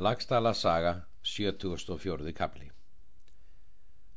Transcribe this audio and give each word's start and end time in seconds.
Lagstala 0.00 0.54
saga 0.54 1.02
74. 1.22 2.32
kapli 2.32 2.70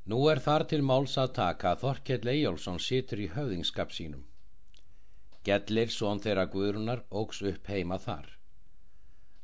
Nú 0.08 0.20
er 0.32 0.40
þar 0.40 0.63
til 0.71 0.78
máls 0.79 1.17
að 1.20 1.33
taka 1.36 1.74
að 1.74 1.82
Þorkell 1.82 2.29
Eyjálsson 2.33 2.78
situr 2.79 3.20
í 3.20 3.25
höfðingskap 3.33 3.92
sínum. 3.92 4.22
Gellir 5.44 5.92
són 5.92 6.22
þeirra 6.24 6.46
guðrunar 6.54 7.02
ógs 7.12 7.42
upp 7.50 7.68
heima 7.68 7.98
þar. 8.00 8.30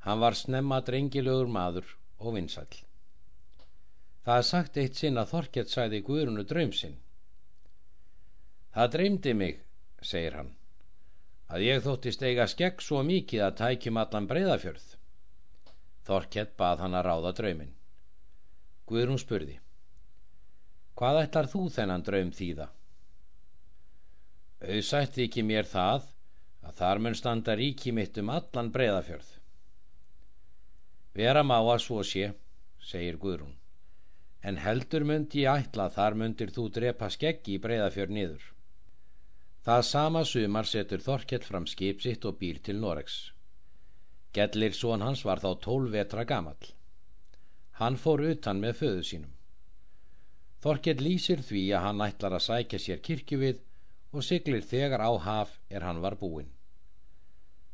Hann 0.06 0.22
var 0.24 0.38
snemma 0.42 0.78
drengilögur 0.90 1.52
maður 1.58 1.92
og 2.20 2.38
vinsall. 2.38 2.72
Það 4.24 4.38
er 4.38 4.48
sagt 4.52 4.80
eitt 4.80 4.96
sinn 4.96 5.20
að 5.20 5.34
Þorkell 5.34 5.68
sæði 5.74 6.00
guðrunu 6.08 6.46
draumsinn. 6.54 6.96
Það 8.78 8.94
dreymdi 8.96 9.36
mig, 9.42 9.60
segir 10.00 10.40
hann, 10.40 10.56
að 11.52 11.68
ég 11.68 11.84
þóttist 11.84 12.24
eiga 12.24 12.48
skegg 12.48 12.80
svo 12.80 13.04
mikið 13.04 13.46
að 13.50 13.60
tækjum 13.66 14.02
allan 14.06 14.32
breyðafjörð. 14.32 14.88
Þorkett 16.10 16.56
bað 16.58 16.80
hann 16.82 16.98
að 16.98 17.06
ráða 17.06 17.32
drauminn. 17.38 17.74
Guðrún 18.90 19.20
spurði. 19.22 19.60
Hvað 20.98 21.20
ætlar 21.24 21.50
þú 21.52 21.62
þennan 21.76 22.06
draum 22.08 22.32
þýða? 22.34 22.66
Auðsætti 24.66 25.28
ekki 25.28 25.44
mér 25.46 25.70
það 25.70 26.10
að 26.66 26.82
þar 26.82 27.04
mun 27.06 27.20
standa 27.20 27.56
ríki 27.56 27.94
mitt 27.96 28.18
um 28.20 28.34
allan 28.34 28.74
breyðafjörð. 28.74 29.30
Vera 31.20 31.46
má 31.46 31.58
að 31.60 31.86
svo 31.86 32.02
sé, 32.04 32.34
segir 32.82 33.22
Guðrún, 33.22 33.56
en 34.42 34.60
heldur 34.66 35.06
myndi 35.06 35.46
ég 35.46 35.70
ætla 35.70 35.92
þar 35.94 36.18
myndir 36.24 36.52
þú 36.56 36.70
drepa 36.76 37.14
skeggi 37.14 37.56
í 37.60 37.64
breyðafjörð 37.64 38.16
niður. 38.18 38.44
Það 39.64 39.90
sama 39.94 40.26
sumar 40.26 40.66
setur 40.66 41.06
Þorkett 41.06 41.46
fram 41.46 41.70
skip 41.70 42.02
sitt 42.02 42.26
og 42.26 42.40
býr 42.42 42.64
til 42.66 42.80
Noregs. 42.82 43.28
Gellir 44.34 44.76
són 44.78 45.02
hans 45.02 45.24
var 45.26 45.42
þá 45.42 45.50
tólf 45.64 45.92
vetra 45.94 46.24
gamall. 46.24 46.70
Hann 47.80 47.98
fór 47.98 48.22
utan 48.30 48.60
með 48.62 48.78
föðu 48.82 49.04
sínum. 49.08 49.34
Þorkell 50.60 51.00
lýsir 51.02 51.42
því 51.42 51.64
að 51.74 51.86
hann 51.88 52.06
ætlar 52.06 52.36
að 52.36 52.46
sækja 52.46 52.80
sér 52.84 53.02
kirkju 53.02 53.40
við 53.40 53.62
og 54.12 54.26
siglir 54.28 54.66
þegar 54.66 55.02
á 55.02 55.12
haf 55.26 55.58
er 55.70 55.86
hann 55.88 56.02
var 56.04 56.18
búinn. 56.20 56.52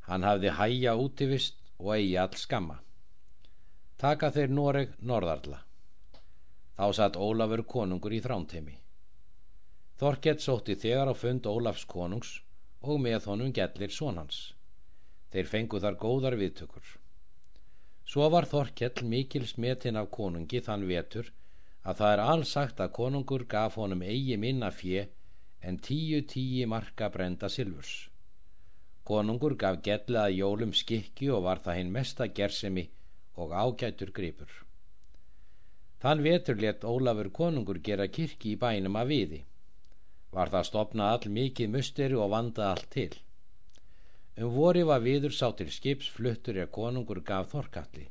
Hann 0.07 0.23
hafði 0.23 0.53
hæja 0.53 0.95
útivist 0.95 1.57
og 1.79 1.95
eigi 1.97 2.15
all 2.21 2.37
skamma. 2.37 2.79
Taka 3.97 4.31
þeir 4.31 4.53
Noreg 4.53 4.95
norðarla. 5.01 5.61
Þá 6.75 6.87
satt 6.93 7.17
Ólafur 7.17 7.63
konungur 7.65 8.13
í 8.13 8.21
þránteimi. 8.21 8.75
Þorkell 9.99 10.39
sótti 10.43 10.75
þegar 10.75 11.11
á 11.11 11.15
fund 11.15 11.47
Ólafs 11.47 11.87
konungs 11.87 12.41
og 12.83 12.99
með 13.01 13.31
honum 13.31 13.53
gellir 13.55 13.91
sonans. 13.91 14.54
Þeir 15.31 15.49
fengu 15.51 15.81
þar 15.83 15.97
góðar 16.03 16.37
viðtökur. 16.39 16.85
Svo 18.05 18.29
var 18.29 18.45
Þorkell 18.45 19.07
mikil 19.09 19.47
smetinn 19.49 19.97
af 20.01 20.11
konungi 20.13 20.61
þann 20.61 20.85
vetur 20.89 21.31
að 21.85 22.01
það 22.01 22.11
er 22.13 22.23
alls 22.25 22.51
sagt 22.57 22.81
að 22.81 22.93
konungur 22.97 23.45
gaf 23.49 23.77
honum 23.81 24.03
eigi 24.05 24.37
minna 24.41 24.69
fjö 24.71 25.05
en 25.61 25.79
tíu 25.87 26.21
tíu 26.33 26.67
marka 26.69 27.09
brenda 27.09 27.49
silfurs. 27.49 27.95
Konungur 29.05 29.55
gaf 29.63 29.81
getlaða 29.85 30.33
jólum 30.33 30.73
skikki 30.73 31.31
og 31.33 31.43
var 31.47 31.61
það 31.65 31.79
hinn 31.79 31.91
mesta 31.97 32.27
gersemi 32.27 32.85
og 33.41 33.53
ágætur 33.53 34.13
gripur. 34.13 34.49
Þann 36.01 36.23
vetur 36.25 36.57
let 36.61 36.85
Ólafur 36.85 37.31
konungur 37.33 37.81
gera 37.81 38.07
kirkji 38.07 38.53
í 38.53 38.59
bænum 38.61 38.97
að 39.01 39.11
viði. 39.13 39.39
Var 40.35 40.51
það 40.53 40.67
stopnað 40.69 41.13
all 41.13 41.35
mikið 41.37 41.71
musteri 41.75 42.17
og 42.21 42.29
vanda 42.33 42.71
allt 42.71 42.89
til. 42.93 43.13
Um 44.35 44.51
vori 44.51 44.81
var 44.83 44.99
viður 44.99 45.31
sá 45.31 45.47
til 45.55 45.69
skips 45.71 46.09
fluttur 46.11 46.57
er 46.59 46.67
konungur 46.67 47.21
gaf 47.23 47.53
Þorkalli. 47.53 48.09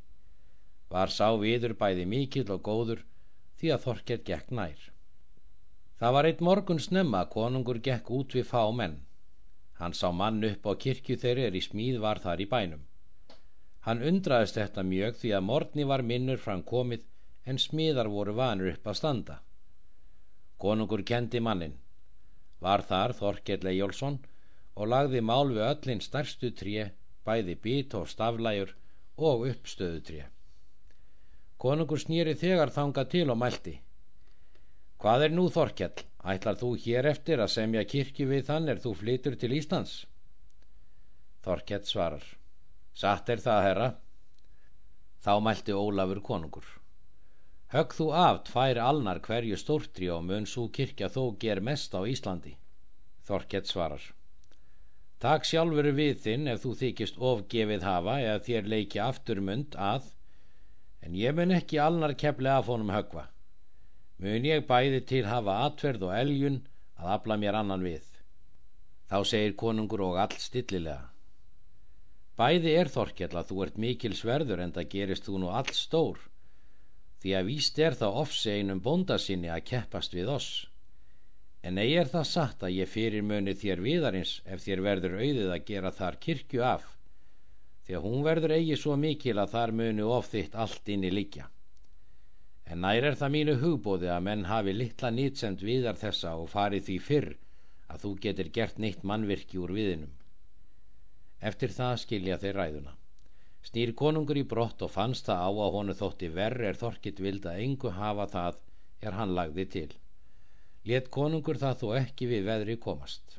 Var 0.88 1.12
sá 1.12 1.28
viður 1.36 1.74
bæði 1.76 2.06
mikill 2.08 2.48
og 2.54 2.62
góður 2.64 3.02
því 3.60 3.72
að 3.74 3.84
Þorkell 3.84 4.22
gekk 4.30 4.54
nær. 4.58 4.86
Það 6.00 6.16
var 6.16 6.28
eitt 6.30 6.40
morgun 6.40 6.80
snemma 6.80 7.20
að 7.20 7.30
konungur 7.36 7.82
gekk 7.88 8.10
út 8.10 8.32
við 8.38 8.48
fá 8.48 8.64
menn. 8.72 8.96
Hann 9.76 9.92
sá 9.92 10.08
mann 10.16 10.40
upp 10.48 10.64
á 10.64 10.72
kirkju 10.86 11.20
þeirri 11.20 11.44
er 11.44 11.60
í 11.60 11.64
smíð 11.68 12.00
var 12.00 12.22
þar 12.24 12.40
í 12.40 12.48
bænum. 12.48 12.82
Hann 13.84 14.00
undraðist 14.00 14.56
þetta 14.56 14.82
mjög 14.82 15.20
því 15.20 15.36
að 15.36 15.48
morgni 15.52 15.84
var 15.84 16.02
minnur 16.02 16.40
fram 16.40 16.62
komið 16.64 17.04
en 17.44 17.60
smíðar 17.60 18.08
voru 18.08 18.32
vanur 18.32 18.72
upp 18.72 18.86
að 18.88 19.00
standa. 19.00 19.42
Konungur 20.56 21.04
kendi 21.04 21.40
mannin. 21.44 21.76
Var 22.64 22.80
þar 22.88 23.12
Þorkell 23.12 23.68
Ejjólfsson 23.68 24.22
og 24.74 24.90
lagði 24.90 25.20
mál 25.22 25.52
við 25.54 25.66
öllin 25.68 26.02
stærstu 26.02 26.50
tré, 26.58 26.90
bæði 27.24 27.54
bít 27.62 27.94
og 27.94 28.08
staflæjur 28.10 28.74
og 29.16 29.46
uppstöðu 29.48 30.00
tré. 30.08 30.22
Konungur 31.58 32.00
snýri 32.02 32.34
þegar 32.36 32.72
þanga 32.74 33.04
til 33.08 33.28
og 33.30 33.38
mælti. 33.40 33.78
Hvað 35.00 35.26
er 35.28 35.34
nú 35.36 35.46
Þorkjall? 35.52 36.04
Ætlar 36.24 36.56
þú 36.56 36.70
hér 36.80 37.06
eftir 37.10 37.40
að 37.44 37.52
semja 37.52 37.84
kirkju 37.84 38.26
við 38.30 38.46
þann 38.48 38.70
er 38.72 38.80
þú 38.80 38.94
flytur 39.00 39.36
til 39.40 39.52
Íslands? 39.52 40.06
Þorkjall 41.44 41.84
svarar. 41.84 42.24
Satt 42.96 43.28
er 43.28 43.42
það, 43.44 43.60
herra. 43.68 43.88
Þá 45.24 45.34
mælti 45.44 45.76
Ólafur 45.76 46.22
konungur. 46.24 46.66
Högg 47.74 47.94
þú 47.96 48.10
af 48.16 48.42
tvær 48.48 48.80
alnar 48.80 49.20
hverju 49.24 49.56
stórtri 49.60 50.10
og 50.12 50.24
mun 50.24 50.46
svo 50.46 50.68
kirkja 50.68 51.08
þó 51.12 51.34
ger 51.40 51.60
mest 51.60 51.96
á 51.96 52.00
Íslandi. 52.06 52.56
Þorkjall 53.28 53.66
svarar. 53.68 54.04
Takk 55.22 55.46
sjálfur 55.48 55.88
við 55.96 56.18
þinn 56.24 56.50
ef 56.52 56.64
þú 56.64 56.72
þykist 56.80 57.20
ofgefið 57.30 57.86
hafa 57.86 58.18
eða 58.22 58.42
þér 58.48 58.68
leiki 58.72 59.00
afturmund 59.04 59.78
að 59.78 60.10
en 61.04 61.16
ég 61.18 61.36
mun 61.36 61.54
ekki 61.54 61.80
alnar 61.80 62.16
kepli 62.18 62.50
af 62.50 62.68
honum 62.72 62.92
högva. 62.94 63.28
Mun 64.18 64.46
ég 64.48 64.66
bæði 64.68 65.00
til 65.08 65.24
hafa 65.28 65.60
atverð 65.68 66.08
og 66.08 66.14
eljun 66.16 66.60
að 66.98 67.10
afla 67.16 67.38
mér 67.40 67.58
annan 67.60 67.84
við. 67.84 68.04
Þá 69.10 69.18
segir 69.30 69.56
konungur 69.60 70.04
og 70.06 70.20
allt 70.22 70.40
stillilega. 70.40 71.10
Bæði 72.34 72.72
er 72.74 72.90
þorkjall 72.90 73.36
að 73.38 73.50
þú 73.50 73.64
ert 73.64 73.76
mikil 73.78 74.14
sverður 74.18 74.64
en 74.64 74.72
það 74.74 74.90
gerist 74.94 75.28
þú 75.28 75.42
nú 75.42 75.50
allt 75.54 75.76
stór 75.78 76.22
því 77.24 77.34
að 77.38 77.46
víst 77.48 77.78
er 77.80 77.94
það 77.96 78.16
ofse 78.20 78.52
einum 78.52 78.80
bóndasinni 78.84 79.48
að 79.48 79.62
keppast 79.70 80.12
við 80.16 80.32
oss 80.34 80.48
en 81.64 81.80
eigi 81.80 81.96
er 82.00 82.10
það 82.12 82.26
satt 82.30 82.66
að 82.66 82.76
ég 82.76 82.90
fyrir 82.92 83.24
muni 83.24 83.54
þér 83.56 83.82
viðarins 83.84 84.34
ef 84.44 84.64
þér 84.66 84.84
verður 84.88 85.16
auðið 85.20 85.52
að 85.54 85.66
gera 85.70 85.92
þar 85.98 86.18
kirkju 86.26 86.64
af 86.68 86.90
því 87.86 87.96
að 87.98 88.08
hún 88.08 88.26
verður 88.26 88.56
eigi 88.58 88.80
svo 88.80 88.96
mikil 89.00 89.38
að 89.40 89.54
þar 89.56 89.76
muni 89.80 90.08
ofþitt 90.18 90.58
allt 90.64 90.92
inni 90.96 91.12
líkja 91.12 91.48
en 92.68 92.84
nær 92.84 93.08
er 93.10 93.16
það 93.20 93.34
mínu 93.36 93.54
hugbóði 93.62 94.10
að 94.12 94.26
menn 94.28 94.44
hafi 94.48 94.76
litla 94.76 95.12
nýtsemt 95.12 95.64
viðar 95.64 96.00
þessa 96.00 96.36
og 96.40 96.52
farið 96.52 96.86
því 96.90 96.98
fyrr 97.08 97.32
að 97.92 98.04
þú 98.04 98.12
getur 98.26 98.52
gert 98.58 98.78
neitt 98.84 99.02
mannvirki 99.04 99.60
úr 99.60 99.72
viðinum 99.76 100.12
eftir 101.44 101.72
það 101.76 101.98
skilja 102.00 102.38
þeir 102.40 102.56
ræðuna. 102.60 102.94
Snýr 103.64 103.92
konungur 103.96 104.38
í 104.40 104.44
brott 104.48 104.82
og 104.84 104.92
fannst 104.92 105.28
það 105.28 105.44
á 105.44 105.50
að 105.50 105.74
honu 105.76 105.96
þótti 105.96 106.30
verri 106.32 106.68
er 106.68 106.80
þorkitt 106.80 107.20
vild 107.24 107.46
að 107.48 107.60
engu 107.64 107.92
hafa 107.96 108.26
það 108.32 108.58
er 109.04 109.16
hann 109.18 109.36
lagði 109.36 109.64
til 109.76 109.90
let 110.84 111.08
konungur 111.08 111.56
það 111.56 111.78
þó 111.80 111.86
ekki 111.96 112.26
við 112.28 112.48
veðri 112.48 112.74
komast. 112.76 113.38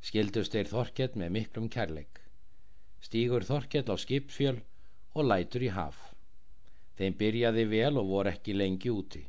Skildust 0.00 0.54
þeir 0.54 0.70
Þorkell 0.70 1.10
með 1.20 1.34
miklum 1.34 1.66
kærleik. 1.68 2.22
Stígur 3.04 3.44
Þorkell 3.44 3.84
á 3.92 3.96
skipfjöl 4.00 4.56
og 5.12 5.28
lætur 5.28 5.66
í 5.66 5.72
haf. 5.74 5.98
Þeim 6.96 7.18
byrjaði 7.20 7.64
vel 7.68 8.00
og 8.00 8.08
voru 8.08 8.32
ekki 8.32 8.56
lengi 8.56 8.90
úti. 8.90 9.22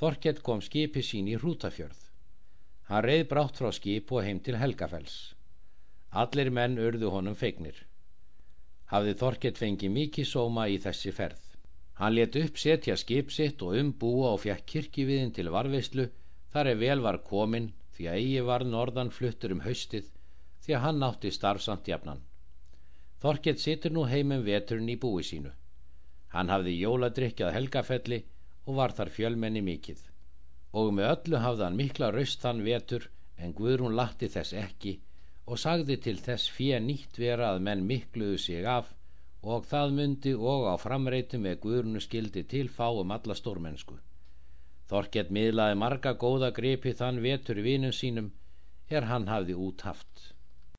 Þorkell 0.00 0.40
kom 0.42 0.62
skipi 0.64 1.02
sín 1.04 1.28
í 1.28 1.36
hrútafjörð. 1.36 2.00
Hann 2.88 3.04
reið 3.04 3.28
brátt 3.28 3.60
frá 3.60 3.70
skip 3.70 4.10
og 4.12 4.24
heim 4.24 4.40
til 4.40 4.56
Helgafells. 4.58 5.34
Allir 6.10 6.50
menn 6.50 6.80
urðu 6.80 7.12
honum 7.12 7.36
feignir. 7.36 7.76
Hafði 8.88 9.14
Þorkell 9.20 9.54
fengið 9.60 9.94
mikið 9.98 10.28
sóma 10.32 10.66
í 10.68 10.80
þessi 10.80 11.12
ferð. 11.12 11.44
Hann 12.00 12.16
let 12.16 12.36
upp 12.40 12.58
setja 12.58 12.96
skip 12.96 13.30
sitt 13.30 13.62
og 13.62 13.76
umbúa 13.78 14.32
og 14.32 14.42
fjekk 14.42 14.66
kirkjuviðin 14.72 15.36
til 15.36 15.52
varveislu 15.52 16.08
Þar 16.52 16.68
er 16.72 16.80
vel 16.82 17.00
var 17.00 17.18
komin 17.24 17.70
því 17.96 18.08
að 18.08 18.18
eigi 18.20 18.44
var 18.48 18.64
norðan 18.68 19.10
fluttur 19.16 19.54
um 19.54 19.64
haustið 19.64 20.10
því 20.64 20.76
að 20.76 20.84
hann 20.86 21.00
nátti 21.02 21.32
starfsamt 21.32 21.88
jafnan. 21.88 22.20
Þorkett 23.22 23.62
situr 23.62 23.94
nú 23.94 24.04
heimum 24.10 24.44
veturinn 24.46 24.90
í 24.92 24.98
búi 25.04 25.22
sínu. 25.26 25.52
Hann 26.34 26.50
hafði 26.52 26.74
jóladrykkjað 26.80 27.54
helgafelli 27.56 28.20
og 28.66 28.76
var 28.78 28.94
þar 28.96 29.12
fjölmenni 29.16 29.62
mikill. 29.64 30.00
Og 30.72 30.92
með 30.96 31.10
öllu 31.14 31.40
hafði 31.44 31.66
hann 31.66 31.80
mikla 31.80 32.10
raust 32.14 32.44
þann 32.44 32.62
vetur 32.66 33.08
en 33.38 33.54
Guðrún 33.56 33.96
latti 33.98 34.28
þess 34.32 34.56
ekki 34.58 34.98
og 35.46 35.58
sagði 35.58 35.98
til 36.04 36.18
þess 36.22 36.50
fyrir 36.56 36.82
nýtt 36.84 37.18
vera 37.18 37.52
að 37.52 37.64
menn 37.66 37.86
mikluðu 37.88 38.38
sig 38.38 38.66
af 38.76 38.92
og 39.42 39.66
það 39.66 39.96
myndi 39.98 40.32
og 40.38 40.68
á 40.70 40.74
framreitu 40.78 41.40
með 41.42 41.60
Guðrúnu 41.64 42.02
skildi 42.02 42.44
til 42.46 42.68
fáum 42.70 43.10
alla 43.10 43.34
stórmennsku. 43.34 43.98
Þorkett 44.92 45.30
miðlaði 45.32 45.76
marga 45.80 46.10
góða 46.22 46.50
gripi 46.52 46.92
þann 46.98 47.22
vetur 47.24 47.62
vinum 47.64 47.94
sínum 47.96 48.26
er 48.92 49.06
hann 49.08 49.30
hafði 49.32 49.54
út 49.66 49.84
haft. 49.88 50.32